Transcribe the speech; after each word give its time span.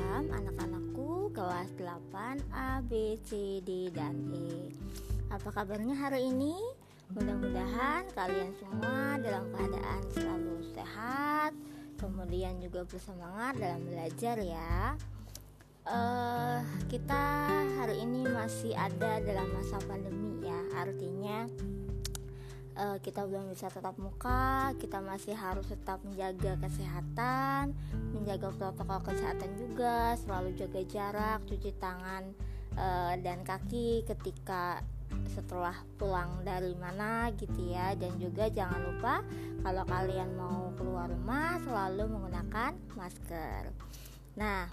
malam 0.00 0.32
anak-anakku 0.32 1.28
kelas 1.36 1.68
8 1.76 2.40
A, 2.56 2.80
B, 2.80 3.20
C, 3.20 3.60
D, 3.60 3.92
dan 3.92 4.16
E 4.32 4.72
Apa 5.28 5.52
kabarnya 5.52 5.92
hari 5.92 6.32
ini? 6.32 6.56
Mudah-mudahan 7.12 8.08
kalian 8.16 8.48
semua 8.56 9.20
dalam 9.20 9.44
keadaan 9.52 10.00
selalu 10.16 10.56
sehat 10.72 11.52
Kemudian 12.00 12.56
juga 12.64 12.88
bersemangat 12.88 13.60
dalam 13.60 13.84
belajar 13.84 14.40
ya 14.40 14.96
uh, 15.84 16.64
Kita 16.88 17.24
hari 17.76 18.00
ini 18.00 18.24
masih 18.24 18.72
ada 18.72 19.20
dalam 19.20 19.52
masa 19.52 19.76
pandemi 19.84 20.48
ya 20.48 20.60
Artinya 20.80 21.44
uh, 22.76 22.98
kita 23.02 23.26
belum 23.26 23.50
bisa 23.50 23.72
tetap 23.72 23.96
muka, 23.98 24.74
kita 24.78 25.02
masih 25.02 25.34
harus 25.34 25.66
tetap 25.66 25.98
menjaga 26.06 26.58
kesehatan, 26.60 27.74
menjaga 28.14 28.52
protokol 28.54 29.00
kesehatan 29.10 29.50
juga, 29.58 30.14
selalu 30.20 30.54
jaga 30.54 30.82
jarak, 30.86 31.38
cuci 31.48 31.70
tangan 31.80 32.30
uh, 32.76 33.14
dan 33.18 33.42
kaki 33.42 34.06
ketika 34.06 34.84
setelah 35.34 35.74
pulang 35.98 36.42
dari 36.46 36.74
mana 36.78 37.34
gitu 37.34 37.70
ya. 37.70 37.94
Dan 37.98 38.18
juga 38.22 38.46
jangan 38.46 38.80
lupa 38.82 39.14
kalau 39.66 39.82
kalian 39.86 40.30
mau 40.38 40.70
keluar 40.78 41.10
rumah 41.10 41.58
selalu 41.62 42.06
menggunakan 42.06 42.72
masker. 42.94 43.74
Nah, 44.38 44.70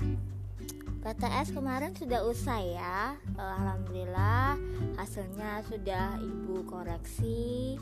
PTS 1.02 1.54
kemarin 1.54 1.94
sudah 1.94 2.26
usai 2.26 2.74
ya. 2.74 3.16
Alhamdulillah 3.38 4.58
hasilnya 4.98 5.62
sudah 5.70 6.18
ibu 6.20 6.66
koreksi 6.66 7.77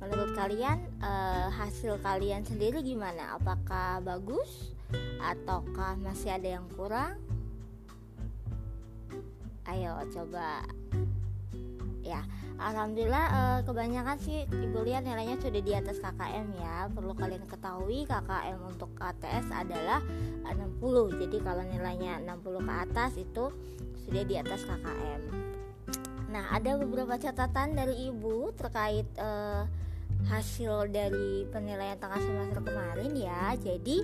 Menurut 0.00 0.32
kalian 0.32 0.80
uh, 1.04 1.52
hasil 1.52 2.00
kalian 2.00 2.40
sendiri 2.40 2.80
gimana? 2.80 3.36
Apakah 3.36 4.00
bagus 4.00 4.72
ataukah 5.20 6.00
masih 6.00 6.32
ada 6.32 6.56
yang 6.56 6.66
kurang? 6.72 7.20
Ayo 9.68 9.92
coba 10.08 10.64
ya 12.00 12.24
Alhamdulillah 12.60 13.26
uh, 13.32 13.60
kebanyakan 13.64 14.16
sih 14.20 14.44
ibu 14.44 14.84
lihat 14.84 15.04
nilainya 15.04 15.40
sudah 15.40 15.62
di 15.64 15.72
atas 15.72 15.96
KKM 16.00 16.48
ya 16.60 16.88
Perlu 16.92 17.16
kalian 17.16 17.44
ketahui 17.48 18.04
KKM 18.04 18.58
untuk 18.66 18.90
KTS 18.96 19.48
adalah 19.52 20.04
60 20.44 21.20
Jadi 21.24 21.38
kalau 21.40 21.64
nilainya 21.64 22.20
60 22.20 22.68
ke 22.68 22.74
atas 22.74 23.12
itu 23.16 23.44
sudah 24.04 24.22
di 24.28 24.34
atas 24.36 24.60
KKM 24.68 25.22
Nah 26.32 26.44
ada 26.52 26.76
beberapa 26.76 27.16
catatan 27.16 27.78
dari 27.78 28.10
ibu 28.12 28.52
terkait 28.52 29.08
uh, 29.16 29.64
hasil 30.28 30.90
dari 30.92 31.46
penilaian 31.48 31.96
tengah 31.96 32.20
semester 32.20 32.60
kemarin 32.60 33.12
ya. 33.16 33.56
Jadi 33.56 34.02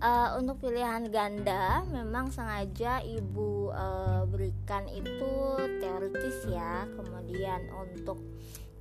uh, 0.00 0.38
untuk 0.40 0.64
pilihan 0.64 1.10
ganda 1.12 1.84
memang 1.90 2.32
sengaja 2.32 3.04
ibu 3.04 3.74
uh, 3.74 4.24
berikan 4.30 4.86
itu 4.88 5.60
teoritis 5.82 6.48
ya. 6.48 6.88
Kemudian 6.96 7.68
untuk 7.74 8.22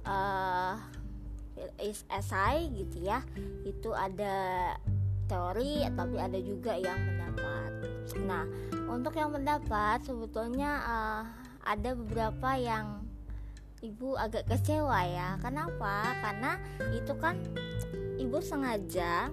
uh, 0.05 0.77
esai 2.11 2.67
gitu 2.75 3.07
ya 3.07 3.23
itu 3.63 3.95
ada 3.95 4.75
teori 5.25 5.87
tapi 5.95 6.15
ada 6.19 6.39
juga 6.39 6.77
yang 6.77 6.99
mendapat. 6.99 7.71
Nah 8.27 8.45
untuk 8.85 9.17
yang 9.17 9.33
mendapat 9.33 10.05
sebetulnya 10.05 10.71
uh, 10.85 11.23
ada 11.65 11.97
beberapa 11.97 12.53
yang 12.59 13.01
ibu 13.85 14.17
agak 14.17 14.49
kecewa 14.49 15.05
ya. 15.05 15.37
Kenapa? 15.37 16.17
Karena 16.25 16.57
itu 16.97 17.13
kan 17.21 17.37
ibu 18.17 18.41
sengaja 18.41 19.29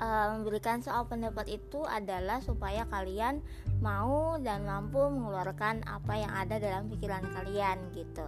uh, 0.00 0.26
memberikan 0.38 0.80
soal 0.80 1.04
pendapat 1.06 1.50
itu 1.50 1.82
adalah 1.84 2.40
supaya 2.40 2.86
kalian 2.88 3.44
mau 3.82 4.40
dan 4.40 4.64
mampu 4.64 4.98
mengeluarkan 4.98 5.84
apa 5.84 6.12
yang 6.16 6.32
ada 6.32 6.56
dalam 6.56 6.88
pikiran 6.88 7.24
kalian 7.34 7.78
gitu. 7.92 8.26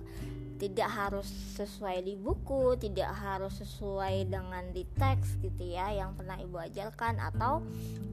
Tidak 0.57 0.89
harus 0.89 1.29
sesuai 1.61 2.01
di 2.01 2.17
buku, 2.17 2.81
tidak 2.81 3.13
harus 3.13 3.61
sesuai 3.61 4.25
dengan 4.33 4.73
di 4.73 4.89
teks 4.97 5.37
gitu 5.45 5.69
ya 5.69 5.93
yang 5.93 6.17
pernah 6.17 6.41
ibu 6.41 6.57
ajarkan 6.57 7.21
atau 7.21 7.61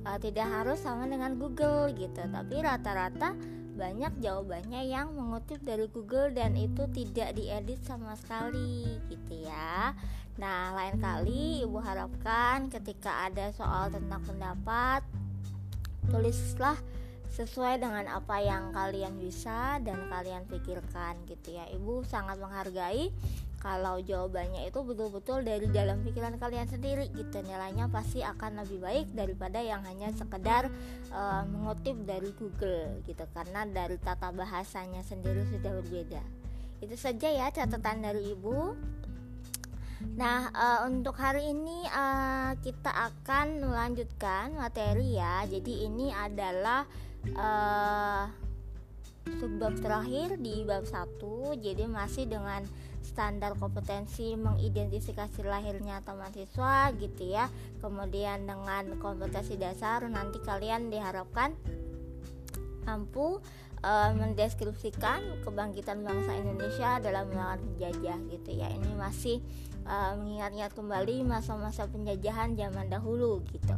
uh, 0.03 0.19
tidak 0.19 0.51
harus 0.51 0.83
sama 0.83 1.07
dengan 1.07 1.39
Google 1.39 1.95
gitu. 1.95 2.19
Tapi 2.19 2.55
rata-rata 2.59 3.31
banyak 3.73 4.13
jawabannya 4.21 4.85
yang 4.85 5.17
mengutip 5.17 5.57
dari 5.65 5.89
Google 5.89 6.29
dan 6.31 6.53
itu 6.53 6.85
tidak 6.93 7.33
diedit 7.33 7.81
sama 7.81 8.13
sekali 8.13 9.01
gitu 9.09 9.45
ya. 9.49 9.97
Nah, 10.37 10.73
lain 10.73 10.97
kali 10.97 11.61
Ibu 11.65 11.77
harapkan 11.81 12.69
ketika 12.69 13.29
ada 13.29 13.53
soal 13.53 13.93
tentang 13.93 14.21
pendapat 14.25 15.05
tulislah 16.09 16.77
sesuai 17.33 17.81
dengan 17.81 18.05
apa 18.13 18.37
yang 18.41 18.69
kalian 18.73 19.17
bisa 19.17 19.81
dan 19.81 20.05
kalian 20.09 20.45
pikirkan 20.45 21.17
gitu 21.25 21.57
ya. 21.57 21.65
Ibu 21.73 22.05
sangat 22.05 22.37
menghargai 22.37 23.09
kalau 23.63 24.03
jawabannya 24.03 24.67
itu 24.67 24.83
betul-betul 24.83 25.39
dari 25.47 25.71
dalam 25.71 26.03
pikiran 26.03 26.35
kalian 26.35 26.67
sendiri 26.67 27.07
gitu. 27.15 27.39
Nilainya 27.39 27.87
pasti 27.87 28.19
akan 28.19 28.59
lebih 28.59 28.83
baik 28.83 29.07
daripada 29.15 29.63
yang 29.63 29.79
hanya 29.87 30.11
sekedar 30.11 30.67
uh, 31.15 31.47
mengutip 31.47 31.95
dari 32.03 32.35
Google 32.35 32.99
gitu. 33.07 33.23
Karena 33.31 33.63
dari 33.63 33.95
tata 34.03 34.35
bahasanya 34.35 34.99
sendiri 35.07 35.47
sudah 35.47 35.71
berbeda. 35.79 36.19
Itu 36.83 36.99
saja 36.99 37.31
ya 37.31 37.47
catatan 37.55 38.03
dari 38.03 38.35
ibu. 38.35 38.75
Nah, 40.19 40.51
uh, 40.51 40.79
untuk 40.91 41.15
hari 41.15 41.55
ini 41.55 41.87
uh, 41.87 42.59
kita 42.59 42.91
akan 42.91 43.63
melanjutkan 43.63 44.59
materi 44.59 45.15
ya. 45.15 45.47
Jadi 45.47 45.87
ini 45.87 46.11
adalah 46.11 46.83
uh, 47.31 48.42
subbab 49.43 49.75
terakhir 49.83 50.39
di 50.39 50.63
bab 50.63 50.87
1. 50.87 51.19
Jadi 51.59 51.83
masih 51.91 52.31
dengan 52.31 52.63
standar 53.03 53.59
kompetensi 53.59 54.39
mengidentifikasi 54.39 55.43
lahirnya 55.43 55.99
teman 55.99 56.31
siswa 56.31 56.87
gitu 56.95 57.35
ya 57.35 57.51
kemudian 57.83 58.47
dengan 58.47 58.95
kompetensi 58.95 59.59
dasar 59.59 60.07
nanti 60.07 60.39
kalian 60.39 60.87
diharapkan 60.87 61.51
mampu 62.87 63.43
uh, 63.83 64.09
mendeskripsikan 64.15 65.43
kebangkitan 65.43 65.99
bangsa 66.07 66.31
Indonesia 66.39 67.03
dalam 67.03 67.27
melawan 67.27 67.59
penjajah 67.59 68.17
gitu 68.31 68.51
ya 68.55 68.71
ini 68.71 68.95
masih 68.95 69.43
uh, 69.83 70.15
mengingat-ingat 70.15 70.71
kembali 70.71 71.27
masa-masa 71.27 71.91
penjajahan 71.91 72.55
zaman 72.55 72.87
dahulu 72.87 73.43
gitu 73.51 73.75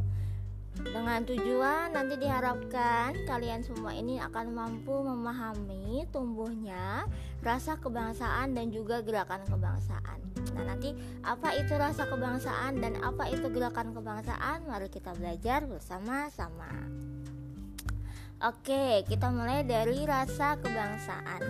dengan 0.84 1.24
tujuan 1.24 1.92
nanti 1.96 2.20
diharapkan 2.20 3.16
kalian 3.24 3.64
semua 3.64 3.96
ini 3.96 4.20
akan 4.20 4.52
mampu 4.52 4.92
memahami 4.92 6.04
tumbuhnya 6.12 7.08
rasa 7.40 7.80
kebangsaan 7.80 8.52
dan 8.52 8.68
juga 8.68 9.00
gerakan 9.00 9.44
kebangsaan. 9.48 10.18
Nah, 10.56 10.64
nanti 10.72 10.92
apa 11.24 11.56
itu 11.56 11.72
rasa 11.76 12.08
kebangsaan 12.08 12.80
dan 12.80 13.00
apa 13.00 13.28
itu 13.28 13.48
gerakan 13.48 13.96
kebangsaan? 13.96 14.66
Mari 14.68 14.88
kita 14.92 15.16
belajar 15.16 15.64
bersama-sama. 15.64 16.70
Oke, 18.44 19.00
kita 19.08 19.32
mulai 19.32 19.64
dari 19.64 20.04
rasa 20.04 20.60
kebangsaan. 20.60 21.40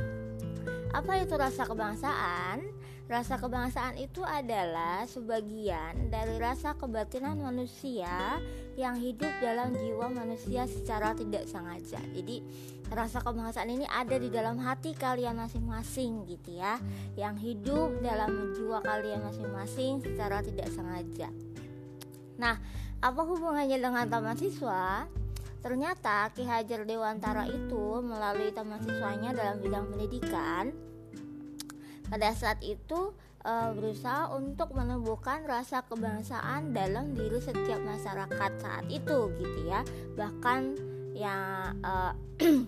Apa 0.95 1.19
itu 1.19 1.35
rasa 1.35 1.67
kebangsaan? 1.67 2.63
Rasa 3.07 3.39
kebangsaan 3.39 3.95
itu 4.03 4.27
adalah 4.27 5.07
sebagian 5.07 6.11
dari 6.11 6.43
rasa 6.43 6.75
kebatinan 6.75 7.39
manusia 7.39 8.43
yang 8.77 9.01
hidup 9.01 9.33
dalam 9.41 9.73
jiwa 9.73 10.13
manusia 10.13 10.69
secara 10.69 11.17
tidak 11.17 11.49
sengaja. 11.49 11.97
Jadi, 12.13 12.45
rasa 12.93 13.25
kebangsaan 13.25 13.73
ini 13.73 13.89
ada 13.89 14.21
di 14.21 14.29
dalam 14.29 14.61
hati 14.61 14.93
kalian 14.93 15.41
masing-masing 15.41 16.29
gitu 16.29 16.61
ya, 16.61 16.77
yang 17.17 17.35
hidup 17.41 17.99
dalam 18.05 18.53
jiwa 18.53 18.85
kalian 18.85 19.25
masing-masing 19.25 20.05
secara 20.05 20.45
tidak 20.45 20.69
sengaja. 20.69 21.33
Nah, 22.37 22.61
apa 23.01 23.21
hubungannya 23.25 23.81
dengan 23.81 24.05
taman 24.07 24.37
siswa? 24.37 25.09
Ternyata 25.65 26.31
Ki 26.37 26.47
Hajar 26.47 26.87
Dewantara 26.87 27.49
itu 27.49 28.05
melalui 28.05 28.53
taman 28.55 28.79
siswanya 28.85 29.35
dalam 29.35 29.59
bidang 29.59 29.91
pendidikan 29.91 30.71
pada 32.07 32.31
saat 32.39 32.63
itu 32.63 33.11
e, 33.47 33.55
berusaha 33.79 34.35
untuk 34.35 34.75
menumbuhkan 34.75 35.47
rasa 35.47 35.87
kebangsaan 35.87 36.75
dalam 36.75 37.15
diri 37.15 37.39
setiap 37.39 37.79
masyarakat 37.87 38.51
saat 38.59 38.87
itu 38.91 39.31
gitu 39.39 39.61
ya. 39.71 39.87
Bahkan 40.19 40.61
yang 41.15 41.79
e, 41.81 41.93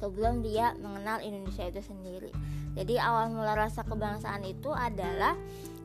sebelum 0.00 0.46
dia 0.46 0.78
mengenal 0.78 1.18
Indonesia 1.20 1.66
itu 1.66 1.82
sendiri. 1.82 2.30
Jadi 2.74 2.98
awal 2.98 3.30
mula 3.30 3.54
rasa 3.54 3.82
kebangsaan 3.82 4.46
itu 4.46 4.70
adalah 4.70 5.34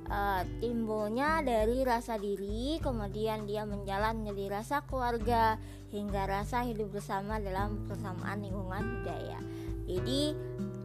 e, 0.06 0.20
timbulnya 0.62 1.42
dari 1.42 1.82
rasa 1.82 2.22
diri 2.22 2.78
kemudian 2.78 3.50
dia 3.50 3.66
menjalan 3.66 4.22
menjadi 4.22 4.62
rasa 4.62 4.86
keluarga 4.86 5.58
hingga 5.90 6.30
rasa 6.30 6.62
hidup 6.70 6.94
bersama 6.94 7.42
dalam 7.42 7.90
persamaan 7.90 8.46
lingkungan 8.46 9.02
budaya. 9.02 9.42
Jadi 9.90 10.38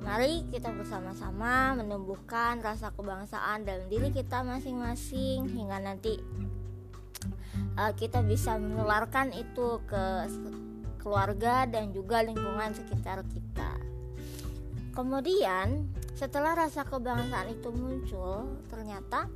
Mari 0.04 0.44
kita 0.52 0.68
bersama-sama 0.68 1.72
menumbuhkan 1.80 2.60
rasa 2.60 2.92
kebangsaan 2.92 3.64
dalam 3.64 3.88
diri 3.88 4.12
kita 4.12 4.44
masing-masing 4.44 5.48
hingga 5.48 5.80
nanti 5.80 6.20
uh, 7.80 7.92
kita 7.96 8.20
bisa 8.20 8.60
menularkan 8.60 9.32
itu 9.32 9.80
ke 9.88 10.28
keluarga 11.00 11.64
dan 11.64 11.92
juga 11.96 12.20
lingkungan 12.20 12.76
sekitar 12.76 13.24
kita. 13.32 13.80
Kemudian 14.92 15.88
setelah 16.12 16.52
rasa 16.52 16.84
kebangsaan 16.84 17.50
itu 17.50 17.72
muncul 17.72 18.60
ternyata 18.68 19.26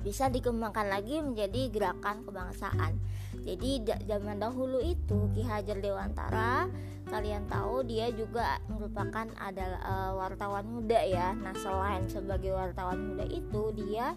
bisa 0.00 0.32
dikembangkan 0.32 0.88
lagi 0.88 1.20
menjadi 1.20 1.68
gerakan 1.72 2.24
kebangsaan 2.24 3.00
jadi 3.44 3.96
zaman 4.04 4.36
dahulu 4.42 4.82
itu 4.84 5.30
Ki 5.32 5.42
Hajar 5.46 5.80
Dewantara 5.80 6.68
kalian 7.10 7.50
tahu 7.50 7.82
dia 7.82 8.06
juga 8.14 8.62
merupakan 8.70 9.26
adalah 9.42 9.82
uh, 9.82 10.12
wartawan 10.14 10.62
muda 10.62 11.02
ya. 11.02 11.34
Nah, 11.34 11.50
selain 11.58 12.06
sebagai 12.06 12.54
wartawan 12.54 13.02
muda 13.02 13.26
itu 13.26 13.74
dia 13.74 14.14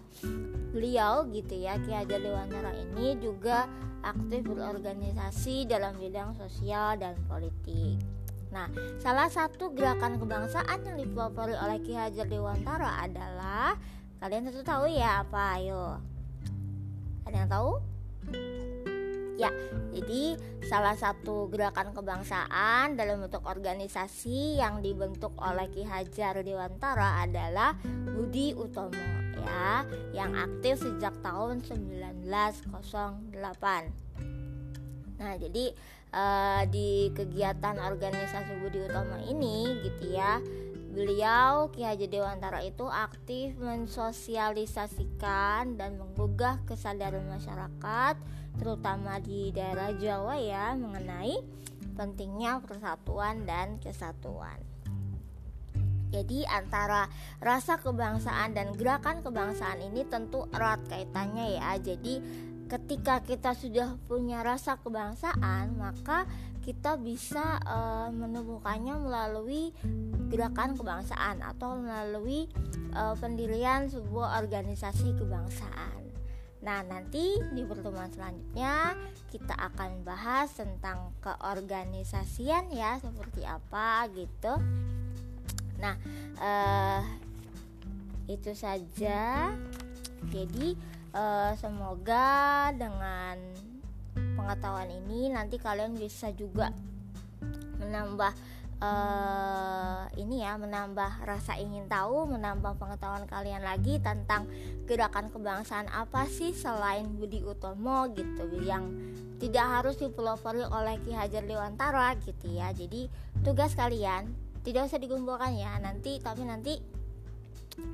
beliau 0.70 1.26
gitu 1.34 1.58
ya 1.58 1.74
Ki 1.82 1.90
Hajar 1.90 2.22
Dewantara 2.22 2.70
ini 2.70 3.18
juga 3.18 3.66
aktif 4.04 4.46
berorganisasi 4.46 5.66
dalam 5.66 5.98
bidang 5.98 6.38
sosial 6.38 7.00
dan 7.00 7.18
politik. 7.26 7.98
Nah, 8.54 8.70
salah 9.02 9.26
satu 9.26 9.74
gerakan 9.74 10.22
kebangsaan 10.22 10.86
yang 10.86 10.96
dipelopori 11.00 11.58
oleh 11.58 11.82
Ki 11.82 11.98
Hajar 11.98 12.30
Dewantara 12.30 13.02
adalah 13.02 13.74
kalian 14.24 14.48
tentu 14.48 14.64
tahu 14.64 14.88
ya 14.88 15.20
apa? 15.20 15.60
Ayo. 15.60 16.00
Ada 17.28 17.44
yang 17.44 17.50
tahu? 17.52 17.76
Ya, 19.36 19.52
jadi 19.92 20.40
salah 20.64 20.96
satu 20.96 21.52
gerakan 21.52 21.92
kebangsaan 21.92 22.96
dalam 22.96 23.20
bentuk 23.20 23.44
organisasi 23.44 24.56
yang 24.56 24.80
dibentuk 24.80 25.36
oleh 25.36 25.68
Ki 25.68 25.84
Hajar 25.84 26.40
Dewantara 26.40 27.20
adalah 27.20 27.76
Budi 27.84 28.56
Utomo 28.56 28.96
ya, 29.44 29.84
yang 30.16 30.32
aktif 30.32 30.80
sejak 30.80 31.20
tahun 31.20 31.60
1908. 31.60 32.24
Nah, 35.20 35.34
jadi 35.36 35.64
uh, 36.16 36.62
di 36.72 37.12
kegiatan 37.12 37.76
organisasi 37.76 38.56
Budi 38.64 38.88
Utomo 38.88 39.20
ini 39.20 39.84
gitu 39.84 40.16
ya, 40.16 40.40
Beliau 40.94 41.74
Ki 41.74 41.82
Hajar 41.82 42.06
Dewantara 42.06 42.62
itu 42.62 42.86
aktif 42.86 43.58
mensosialisasikan 43.58 45.74
dan 45.74 45.98
menggugah 45.98 46.62
kesadaran 46.70 47.26
masyarakat 47.26 48.14
terutama 48.54 49.18
di 49.18 49.50
daerah 49.50 49.90
Jawa 49.98 50.38
ya 50.38 50.78
mengenai 50.78 51.42
pentingnya 51.98 52.62
persatuan 52.62 53.42
dan 53.42 53.82
kesatuan. 53.82 54.62
Jadi 56.14 56.46
antara 56.46 57.10
rasa 57.42 57.74
kebangsaan 57.82 58.54
dan 58.54 58.70
gerakan 58.78 59.18
kebangsaan 59.18 59.82
ini 59.82 60.06
tentu 60.06 60.46
erat 60.54 60.78
kaitannya 60.86 61.58
ya. 61.58 61.74
Jadi 61.82 62.22
ketika 62.70 63.18
kita 63.26 63.58
sudah 63.58 63.98
punya 64.06 64.46
rasa 64.46 64.78
kebangsaan, 64.78 65.74
maka 65.74 66.30
kita 66.64 66.96
bisa 66.96 67.60
uh, 67.66 68.08
menemukannya 68.08 68.96
melalui 68.96 69.76
gerakan 70.34 70.74
kebangsaan 70.74 71.38
atau 71.46 71.78
melalui 71.78 72.50
uh, 72.98 73.14
pendirian 73.14 73.86
sebuah 73.86 74.42
organisasi 74.42 75.14
kebangsaan. 75.14 76.04
Nah, 76.64 76.80
nanti 76.80 77.36
di 77.52 77.60
pertemuan 77.62 78.08
selanjutnya 78.08 78.96
kita 79.28 79.52
akan 79.52 80.00
bahas 80.00 80.48
tentang 80.56 81.12
keorganisasian 81.20 82.72
ya, 82.72 82.96
seperti 83.04 83.44
apa 83.44 84.08
gitu. 84.16 84.56
Nah, 85.76 85.92
eh, 86.40 87.02
itu 88.32 88.56
saja. 88.56 89.52
Jadi, 90.32 90.72
eh, 91.12 91.52
semoga 91.60 92.72
dengan 92.72 93.36
pengetahuan 94.16 94.88
ini 94.88 95.28
nanti 95.28 95.60
kalian 95.60 96.00
bisa 96.00 96.32
juga 96.32 96.72
menambah 97.76 98.32
uh, 98.80 100.08
ini 100.18 100.42
ya 100.42 100.56
menambah 100.56 101.26
rasa 101.26 101.58
ingin 101.58 101.86
tahu, 101.90 102.30
menambah 102.30 102.78
pengetahuan 102.78 103.26
kalian 103.26 103.62
lagi 103.62 103.98
tentang 104.00 104.46
gerakan 104.88 105.30
kebangsaan 105.30 105.90
apa 105.90 106.26
sih 106.30 106.54
selain 106.54 107.06
Budi 107.18 107.42
Utomo 107.44 108.08
gitu 108.14 108.48
yang 108.62 108.90
tidak 109.38 109.66
harus 109.66 109.98
dipelopori 109.98 110.62
oleh 110.64 110.96
Ki 111.02 111.12
Hajar 111.12 111.44
Dewantara 111.44 112.16
gitu 112.22 112.50
ya. 112.50 112.70
Jadi 112.72 113.06
tugas 113.44 113.76
kalian 113.76 114.32
tidak 114.64 114.88
usah 114.88 114.96
dikumpulkan 114.96 115.52
ya 115.60 115.76
nanti 115.76 116.16
tapi 116.24 116.42
nanti 116.48 116.80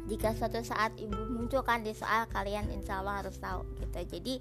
jika 0.06 0.36
suatu 0.36 0.60
saat 0.62 0.94
ibu 1.00 1.16
munculkan 1.32 1.82
di 1.82 1.96
soal 1.96 2.28
kalian 2.30 2.68
insya 2.70 3.00
Allah 3.00 3.24
harus 3.24 3.36
tahu 3.40 3.64
gitu 3.80 3.98
jadi 4.18 4.34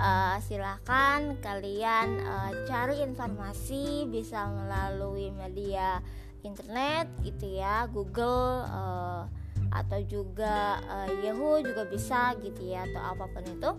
uh, 0.00 0.36
silahkan 0.44 1.36
kalian 1.40 2.20
uh, 2.24 2.52
cari 2.68 3.02
informasi 3.04 4.08
bisa 4.08 4.48
melalui 4.48 5.32
media 5.32 6.00
internet 6.44 7.10
gitu 7.26 7.58
ya 7.58 7.90
Google 7.90 8.64
uh, 8.68 9.26
atau 9.74 10.00
juga 10.06 10.78
uh, 10.86 11.10
Yahoo 11.20 11.60
juga 11.60 11.84
bisa 11.88 12.32
gitu 12.40 12.70
ya 12.70 12.86
atau 12.86 13.02
apa 13.02 13.24
pun 13.28 13.44
itu. 13.44 13.72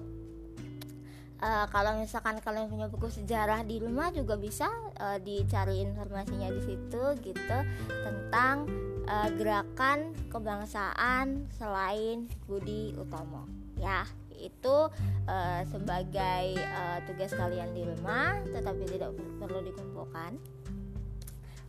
Uh, 1.37 1.69
kalau 1.69 1.93
misalkan 2.01 2.41
kalian 2.41 2.65
punya 2.65 2.89
buku 2.89 3.13
sejarah 3.13 3.61
di 3.61 3.77
rumah 3.77 4.09
juga 4.09 4.33
bisa 4.41 4.65
uh, 4.97 5.21
dicari 5.21 5.85
informasinya 5.85 6.49
di 6.49 6.61
situ 6.65 7.03
gitu 7.21 7.57
tentang 7.85 8.65
uh, 9.05 9.29
gerakan 9.37 10.17
kebangsaan 10.33 11.45
selain 11.53 12.25
Budi 12.49 12.97
Utomo 12.97 13.45
ya 13.77 14.01
itu 14.39 14.89
uh, 15.27 15.61
sebagai 15.67 16.55
uh, 16.57 16.99
tugas 17.09 17.33
kalian 17.33 17.73
di 17.73 17.83
rumah 17.83 18.39
tetapi 18.45 18.83
tidak 18.87 19.11
perlu 19.41 19.59
dikumpulkan. 19.65 20.37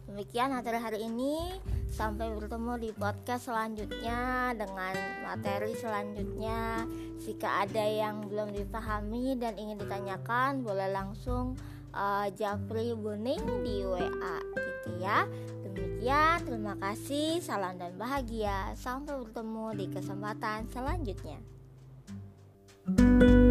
Demikian 0.09 0.57
materi 0.57 0.81
hari 0.81 1.05
ini. 1.05 1.53
Sampai 1.89 2.33
bertemu 2.33 2.81
di 2.81 2.91
podcast 2.97 3.49
selanjutnya 3.49 4.53
dengan 4.57 4.97
materi 5.25 5.77
selanjutnya. 5.77 6.89
Jika 7.21 7.69
ada 7.69 7.85
yang 7.85 8.25
belum 8.25 8.57
dipahami 8.57 9.37
dan 9.37 9.57
ingin 9.61 9.77
ditanyakan 9.77 10.65
boleh 10.65 10.89
langsung 10.89 11.61
uh, 11.93 12.29
Japri 12.33 12.97
Buning 12.97 13.41
di 13.61 13.85
WA 13.85 14.37
gitu 14.57 14.91
ya. 14.97 15.29
Demikian 15.65 16.41
terima 16.45 16.75
kasih 16.81 17.45
salam 17.45 17.77
dan 17.77 17.93
bahagia. 18.01 18.73
Sampai 18.81 19.13
bertemu 19.13 19.77
di 19.77 19.87
kesempatan 19.93 20.73
selanjutnya 20.73 21.58
Música 22.89 23.48